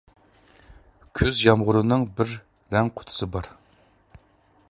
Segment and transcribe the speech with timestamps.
[1.19, 2.33] كۈز يامغۇرىنىڭ بىر
[2.77, 3.51] رەڭ قۇتىسى بار.